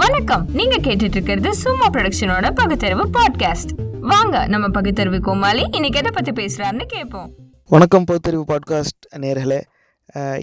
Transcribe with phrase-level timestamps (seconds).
[0.00, 0.44] வணக்கம்.
[0.58, 3.72] நீங்க கேட்டுட்டு இருக்கிறது சும்மா ப்ரொடக்ஷனோட பகுத்தறிவு பாட்காஸ்ட்
[4.12, 7.28] வாங்க நம்ம பகுத்தறிவு கோமாளி இன்னைக்கு எதை பத்தி பேசுறாருன்னு கேட்போம்.
[7.68, 9.60] வணக்கம் பகுத்தறிவு பாட்காஸ்ட் நேர்களே.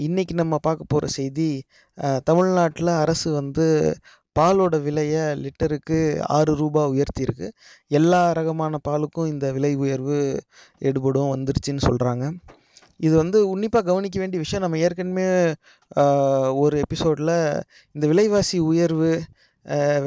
[0.08, 1.50] இன்றைக்கி நம்ம பார்க்க போகிற செய்தி
[2.24, 3.66] தமிழ்நாட்டில் அரசு வந்து
[4.40, 6.00] பாலோட விலையை லிட்டருக்கு
[6.38, 7.50] ஆறு ரூபா உயர்த்தியிருக்கு.
[7.88, 10.20] எல்லா ரகமான பாலுக்கும் இந்த விலை உயர்வு
[10.80, 12.26] எடுபடும் வந்துருச்சுன்னு சொல்கிறாங்க
[12.98, 15.28] இது வந்து உன்னிப்பாக கவனிக்க வேண்டிய விஷயம் நம்ம ஏற்கனவே
[16.64, 17.36] ஒரு எபிசோடில்
[17.92, 19.12] இந்த விலைவாசி உயர்வு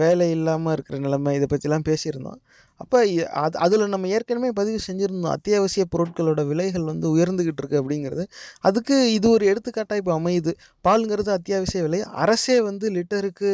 [0.03, 2.38] வேலை இல்லாமல் இருக்கிற நிலைமை இதை பற்றிலாம் பேசியிருந்தோம்.
[2.80, 2.98] அப்போ
[3.43, 5.34] அது அதில் நம்ம ஏற்கனவே பதிவு செஞ்சுருந்தோம்.
[5.37, 8.24] அத்தியாவசிய பொருட்களோட விலைகள் வந்து உயர்ந்துக்கிட்டு இருக்குது அப்படிங்கிறது.
[8.60, 10.55] அதுக்கு இது ஒரு எடுத்துக்காட்டாக இப்போ அமையுது.
[10.84, 12.01] பாலுங்கிறது அத்தியாவசிய விலை.
[12.24, 13.52] அரசே வந்து லிட்டருக்கு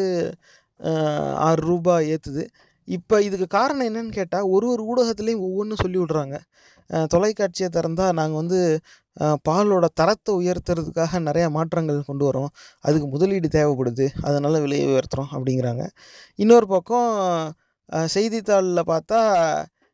[1.49, 2.45] ஆறு ரூபாய் ஏற்றுது
[2.89, 6.37] இப்போ இதுக்கு காரணம் என்னன்னு கேட்டால் ஒரு ஒரு ஊடகத்துலேயும் ஒவ்வொன்றும் சொல்லி விட்றாங்க
[7.15, 8.61] தொலைக்காட்சியை திறந்தால் நாங்கள் வந்து
[9.49, 12.51] பாலோட தரத்தை உயர்த்துறதுக்காக நிறையா மாற்றங்கள் கொண்டு வரோம்.
[12.81, 14.07] அதுக்கு முதலீடு தேவைப்படுது.
[14.23, 15.85] அதனால் விலையை உயர்த்துகிறோம் அப்படிங்கிறாங்க.
[16.37, 17.11] இன்னொரு பக்கம்
[18.07, 19.21] செய்தித்தாளில் பார்த்தா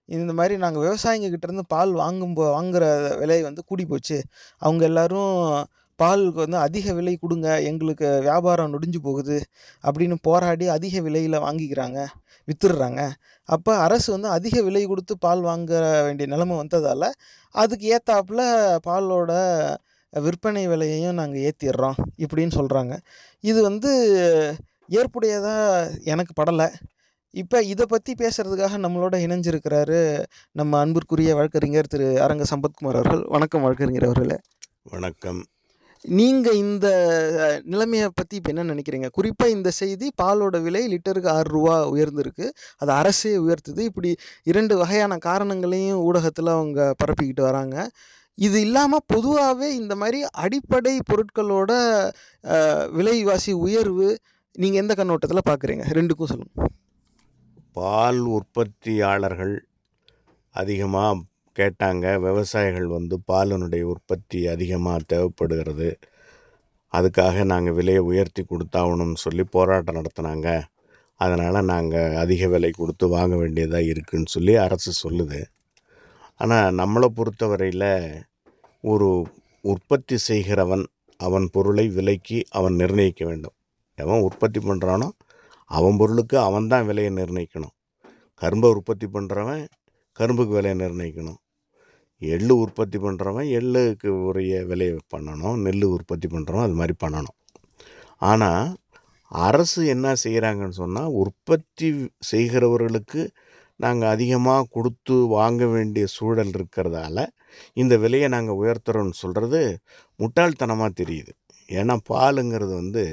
[0.09, 2.85] இந்த மாதிரி நாங்கள் விவசாயிங்க பால் வாங்கும் போ வாங்குற
[3.19, 4.19] விலை வந்து கூடி போச்சு
[4.63, 5.35] அவங்க எல்லோரும்
[5.99, 9.39] பாலுக்கு வந்து அதிக விலை கொடுங்க எங்களுக்கு வியாபாரம் நொடிஞ்சு போகுது
[9.85, 12.01] அப்படின்னு போராடி அதிக விலையில் வாங்கிக்கிறாங்க
[12.49, 13.03] விற்றுடுறாங்க
[13.49, 15.73] அப்போ அரசு வந்து அதிக விலை கொடுத்து பால் வாங்க
[16.03, 17.09] வேண்டிய நிலைமை வந்ததால்
[17.55, 18.43] அதுக்கு ஏற்றாப்புல
[18.87, 19.33] பாலோட
[20.13, 22.97] விற்பனை விலையையும் நாங்கள் ஏற்றிடுறோம் இப்படின்னு சொல்கிறாங்க
[23.45, 23.91] இது வந்து
[24.89, 26.69] ஏற்புடையதாக எனக்கு படலை.
[27.35, 33.25] இப்போ இதை பற்றி பேசுகிறதுக்காக நம்மளோட இணைஞ்சிருக்கிறாரு நம்ம அன்பிற்குரிய வழக்கறிஞர் திரு அரங்க சம்பத்குமார் அவர்கள்.
[33.29, 34.39] வணக்கம் வழக்கறிஞர் அவர்களே.
[34.83, 35.41] வணக்கம்.
[36.05, 36.87] நீங்கள் இந்த
[37.73, 39.09] நிலைமையை பற்றி இப்போ என்ன நினைக்கிறீங்க?
[39.09, 42.47] குறிப்பாக இந்த செய்தி பாலோட விலை லிட்டருக்கு ஆறு ரூபா உயர்ந்திருக்கு.
[42.83, 43.83] அது அரசே உயர்த்துது.
[43.91, 44.11] இப்படி
[44.43, 47.77] இரண்டு வகையான காரணங்களையும் ஊடகத்தில் அவங்க பரப்பிக்கிட்டு வராங்க.
[48.39, 51.73] இது இல்லாமல் பொதுவாகவே இந்த மாதிரி அடிப்படை பொருட்களோட
[52.99, 54.09] விலைவாசி உயர்வு
[54.57, 56.73] நீங்கள் எந்த கண்ணோட்டத்தில் பார்க்குறீங்க ரெண்டுக்கும் சொல்லுங்கள்
[57.73, 59.55] பால் உற்பத்தியாளர்கள்
[60.55, 61.23] அதிகமாக
[61.59, 65.89] கேட்டாங்க விவசாயிகள் வந்து பாலினுடைய உற்பத்தி அதிகமாக தேவைப்படுகிறது.
[66.93, 70.49] அதுக்காக நாங்கள் விலையை உயர்த்தி கொடுத்தாகணும்னு சொல்லி போராட்டம் நடத்தினாங்க.
[71.21, 75.41] அதனால் நாங்கள் அதிக விலை கொடுத்து வாங்க வேண்டியதாக இருக்குன்னு சொல்லி அரசு சொல்லுது.
[76.41, 77.91] ஆனால் நம்மளை பொறுத்தவரையில்
[78.93, 79.09] ஒரு
[79.73, 80.85] உற்பத்தி செய்கிறவன்
[81.21, 83.57] அவன் பொருளை விலைக்கு அவன் நிர்ணயிக்க வேண்டும்.
[83.99, 85.09] எவன் உற்பத்தி பண்ணுறானோ
[85.71, 87.75] அவன் பொருளுக்கு அவன் தான் விலையை நிர்ணயிக்கணும்.
[88.43, 89.63] கரும்பை உற்பத்தி பண்ணுறவன்
[90.19, 91.39] கரும்புக்கு விலையை நிர்ணயிக்கணும்.
[92.21, 97.37] எள்ளு உற்பத்தி பண்ணுறவன் எள்ளுக்கு உரிய விலையை பண்ணணும் நெல் உற்பத்தி பண்ணுறவன் அது மாதிரி பண்ணணும்.
[98.31, 98.67] ஆனால்
[99.33, 101.89] அரசு என்ன செய்கிறாங்கன்னு சொன்னால் உற்பத்தி
[102.31, 103.23] செய்கிறவர்களுக்கு
[103.81, 107.25] நாங்கள் அதிகமாக கொடுத்து வாங்க வேண்டிய சூழல் இருக்கிறதால
[107.83, 109.61] இந்த விலையை நாங்கள் உயர்த்துறோம்னு சொல்கிறது
[110.21, 111.33] முட்டாள்தனமாக தெரியுது.
[111.69, 113.05] ஏன்னா பாலுங்கிறது வந்து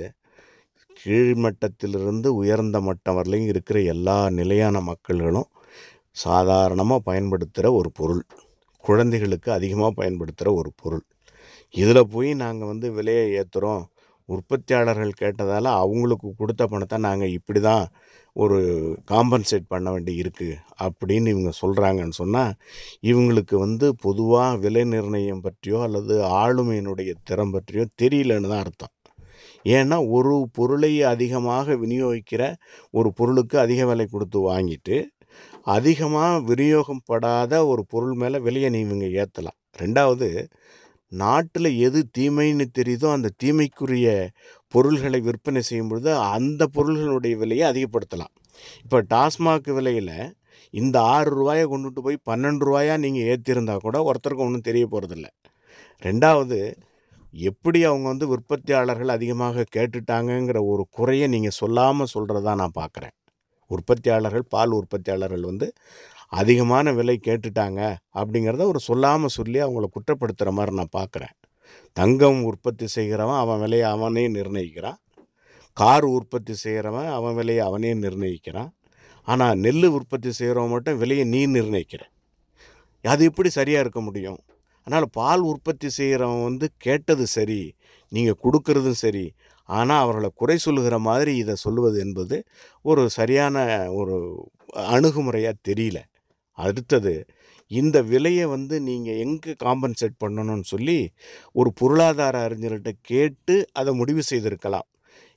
[0.99, 5.49] கீழ்மட்டத்திலிருந்து உயர்ந்த மட்டம் வரலையும் இருக்கிற எல்லா நிலையான மக்கள்களும்
[6.25, 8.23] சாதாரணமாக பயன்படுத்துகிற ஒரு பொருள்.
[8.83, 11.05] குழந்தைகளுக்கு அதிகமாக பயன்படுத்துகிற ஒரு பொருள்.
[11.73, 13.83] இதில் போய் நாங்கள் வந்து விலையை ஏற்றுறோம்
[14.29, 17.85] உற்பத்தியாளர்கள் கேட்டதால் அவங்களுக்கு கொடுத்த பணத்தை நாங்கள் இப்படி தான்
[18.35, 18.57] ஒரு
[19.11, 22.53] காம்பன்சேட் பண்ண வேண்டி இருக்குது அப்படின்னு இவங்க சொல்கிறாங்கன்னு சொன்னால்
[23.01, 28.93] இவங்களுக்கு வந்து பொதுவாக விலை நிர்ணயம் பற்றியோ அல்லது ஆளுமையினுடைய திறம் பற்றியோ தெரியலன்னு தான் அர்த்தம்.
[29.65, 32.43] ஏன்னா ஒரு பொருளை அதிகமாக விநியோகிக்கிற
[32.91, 34.97] ஒரு பொருளுக்கு அதிக விலை கொடுத்து வாங்கிட்டு
[35.65, 40.27] அதிகமாக விநியோகம் படாத ஒரு பொருள் மேலே விலையை நீங்கள் இவங்க ஏற்றலாம் ரெண்டாவது
[41.11, 44.07] நாட்டில் எது தீமைன்னு தெரியுதோ அந்த தீமைக்குரிய
[44.73, 48.33] பொருள்களை விற்பனை செய்யும் பொழுது அந்த பொருள்களுடைய விலையை அதிகப்படுத்தலாம்.
[48.83, 50.13] இப்போ டாஸ்மாக் விலையில்
[50.73, 55.27] இந்த ஆறு ரூபாயை கொண்டுட்டு போய் பன்னெண்டு ரூபாயா நீங்கள் ஏற்றிருந்தா கூட ஒருத்தருக்கும் ஒன்றும் தெரிய போகிறதில்ல
[56.01, 56.59] ரெண்டாவது
[57.33, 63.15] எப்படி அவங்க வந்து உற்பத்தியாளர்கள் அதிகமாக கேட்டுட்டாங்கங்கிற ஒரு குறையை நீங்கள் சொல்லாமல் சொல்கிறதா நான் பார்க்குறேன்
[63.75, 65.67] உற்பத்தியாளர்கள் பால் உற்பத்தியாளர்கள் வந்து
[66.39, 67.81] அதிகமான விலை கேட்டுட்டாங்க
[68.19, 71.35] அப்படிங்கிறத ஒரு சொல்லாமல் சொல்லி அவங்கள குற்றப்படுத்துகிற மாதிரி நான் பார்க்குறேன்
[71.97, 74.99] தங்கம் உற்பத்தி செய்கிறவன் அவன் விலையை அவனே நிர்ணயிக்கிறான்.
[75.77, 78.71] கார் உற்பத்தி செய்கிறவன் அவன் விலையை அவனே நிர்ணயிக்கிறான்.
[79.27, 82.03] ஆனால் நெல் உற்பத்தி செய்கிறவன் மட்டும் விலையை நீ நிர்ணயிக்கிற.
[83.05, 84.39] அது எப்படி சரியாக இருக்க முடியும்?
[84.87, 87.61] அதனால் பால் உற்பத்தி செய்கிறவன் வந்து கேட்டது சரி
[88.11, 89.25] நீங்கள் கொடுக்கறதும் சரி
[89.69, 92.37] ஆனால் அவர்களை குறை சொல்லுகிற மாதிரி இதை சொல்லுவது என்பது
[92.85, 93.57] ஒரு சரியான
[93.99, 94.15] ஒரு
[94.95, 95.99] அணுகுமுறையாக தெரியல.
[96.57, 97.13] அடுத்தது
[97.71, 100.99] இந்த விலையை வந்து நீங்கள் எங்கே காம்பன்சேட் பண்ணணும்னு சொல்லி
[101.59, 104.87] ஒரு பொருளாதார அறிஞர்கிட்ட கேட்டு அதை முடிவு செய்திருக்கலாம்.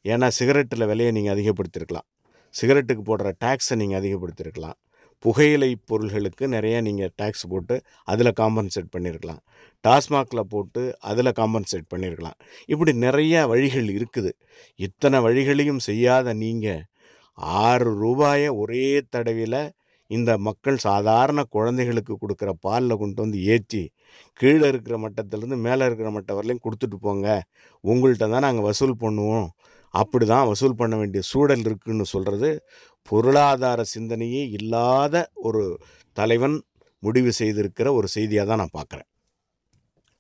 [0.05, 2.09] ஏன்னா சிகரெட்டில் விலையை நீங்கள் அதிகப்படுத்தியிருக்கலாம்
[2.55, 4.79] சிகரெட்டுக்கு போடுற டேக்ஸை நீங்கள் அதிகப்படுத்தியிருக்கலாம்
[5.25, 7.77] புகையிலை பொருள்களுக்கு நிறைய நீங்கள் டேக்ஸ் போட்டு
[8.13, 9.43] அதில் காம்பன்சேட் பண்ணியிருக்கலாம்
[9.85, 12.39] டாஸ்மாகில் போட்டு அதில் காம்பன்சேட் பண்ணியிருக்கலாம்
[12.73, 14.33] இப்படி நிறைய வழிகள் இருக்குது.
[14.87, 16.85] இத்தனை வழிகளையும் செய்யாத நீங்கள்
[17.63, 18.85] ஆறு ரூபாயை ஒரே
[19.15, 19.63] தடவையில்
[20.11, 23.83] இந்த மக்கள் சாதாரண குழந்தைகளுக்கு கொடுக்குற பாலில் கொண்டு வந்து ஏற்றி
[24.41, 27.29] கீழே இருக்கிற மட்டத்திலேருந்து மேலே இருக்கிற மட்டம் வரலையும் கொடுத்துட்டு போங்க.
[27.85, 29.49] உங்கள்கிட்ட தான் நாங்கள் வசூல் பண்ணுவோம்.
[29.95, 32.51] அப்படி தான் வசூல் பண்ண வேண்டிய சூழல் இருக்குன்னு சொல்கிறது
[33.09, 35.15] பொருளாதார சிந்தனையே இல்லாத
[35.49, 35.63] ஒரு
[36.17, 36.57] தலைவன்
[37.03, 39.09] முடிவு செய்திருக்கிற ஒரு செய்தியாக தான் நான் பார்க்குறேன்.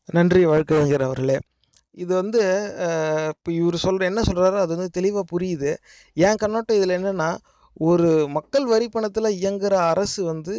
[0.08, 1.36] நன்றி வழக்கறிஞர் அவர்களே.
[2.02, 2.40] இது வந்து
[3.32, 5.70] இப்போ இவர் சொல்கிற என்ன சொல்கிறாரோ அது வந்து தெளிவாக புரியுது.
[6.16, 7.30] என் கண்ணோட்டம் இதில் என்னென்னா
[7.90, 10.56] ஒரு மக்கள் வரி பணத்தில் இயங்குகிற அரசு வந்து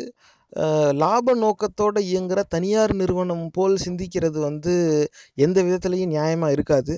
[1.01, 4.73] லாப நோக்கத்தோடு இயங்குகிற தனியார் நிறுவனம் போல் சிந்திக்கிறது வந்து
[5.45, 6.93] எந்த விதத்துலேயும் நியாயமாக இருக்காது.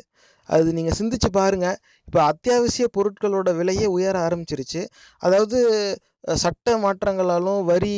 [0.49, 1.77] அது நீங்கள் சிந்திச்சு பாருங்கள்
[2.07, 4.81] இப்போ அத்தியாவசிய பொருட்களோட விலையே உயர ஆரம்பிச்சிருச்சு.
[5.21, 5.57] அதாவது
[6.43, 7.93] சட்ட மாற்றங்களாலும் வரி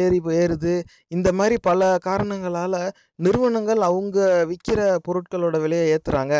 [0.00, 0.74] ஏறி ஏறுது.
[1.16, 2.76] இந்த மாதிரி பல காரணங்களால்
[3.26, 4.18] நிறுவனங்கள் அவங்க
[4.50, 6.34] விற்கிற பொருட்களோட விலையை ஏற்றுறாங்க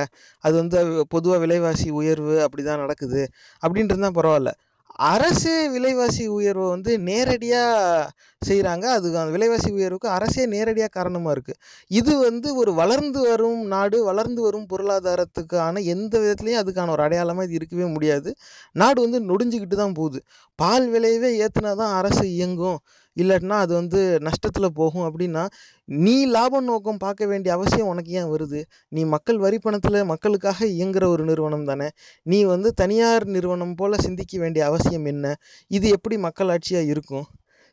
[0.44, 0.78] அது வந்து
[1.14, 3.22] பொதுவாக விலைவாசி உயர்வு அப்படி தான் நடக்குது.
[3.62, 4.52] அப்படின்ட்டு தான் பரவாயில்ல.
[4.98, 8.12] அரசே விலைவாசி உயர்வை வந்து நேரடியாக
[8.43, 11.58] செய்கிறாங்க அது அந்த விலைவாசி உயர்வுக்கு அரசே நேரடியாக காரணமாக இருக்குது
[11.90, 17.54] இது வந்து ஒரு வளர்ந்து வரும் நாடு வளர்ந்து வரும் பொருளாதாரத்துக்கான எந்த விதத்துலேயும் அதுக்கான ஒரு அடையாளமாக இது
[17.54, 18.32] இருக்கவே முடியாது.
[18.72, 20.20] நாடு வந்து நொடிஞ்சுக்கிட்டு தான் போகுது.
[20.58, 22.78] பால் விலையவே ஏற்றுனா தான் அரசு இயங்கும்.
[23.16, 25.06] இல்லாட்டினா அது வந்து நஷ்டத்தில் போகும்.
[25.08, 25.46] அப்படின்னா
[25.84, 28.62] நீ லாப நோக்கம் பார்க்க வேண்டிய அவசியம் உனக்கு ஏன் வருது?
[28.88, 31.88] நீ மக்கள் வரி பணத்தில் மக்களுக்காக இயங்குகிற ஒரு நிறுவனம் தானே.
[32.22, 35.34] நீ வந்து தனியார் நிறுவனம் போல் சிந்திக்க வேண்டிய அவசியம் என்ன?
[35.68, 37.26] இது எப்படி மக்களாட்சியாக இருக்கும்?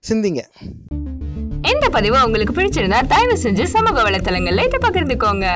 [0.04, 0.42] சிந்திங்க.
[1.72, 5.48] இந்த பதிவு உங்களுக்கு பிடிச்சிருந்தா தயவு செஞ்சு சமூக வலைத்தளங்கள்ல இதை பகிர்ந்துக்கோங்க.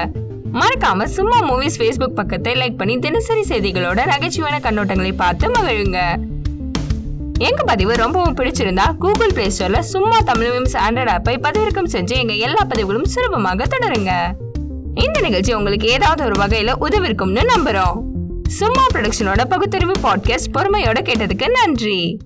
[0.54, 6.00] மறக்காம சும்மா மூவிஸ் ஃபேஸ்புக் பக்கத்தை லைக் பண்ணி தினசரி செய்திகளோட நகைச்சுவையான கண்ணோட்டங்களை பார்த்து மகிழுங்க.
[7.40, 12.34] எங்க பதிவு ரொம்பவும் பிடிச்சிருந்தா கூகுள் பிளே ஸ்டோர்ல சும்மா தமிழ் மீம்ஸ் ஆண்ட்ராய்ட் ஆப்பை பதிவிறக்கம் செஞ்சு எங்க
[12.34, 14.32] எல்லா பதிவுகளும் சுலபமாக தொடருங்க.
[14.96, 18.02] இந்த நிகழ்ச்சி உங்களுக்கு ஏதாவது ஒரு வகையில உதவிருக்கும்னு நம்புறோம்.
[18.48, 22.18] சும்மா ப்ரொடக்ஷனோட பகுத்தறிவு பாட்காஸ்ட் பொறுமையோட கேட்டதுக்கு நன்றி.